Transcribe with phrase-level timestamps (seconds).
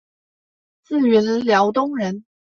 [0.81, 2.25] 自云辽东人。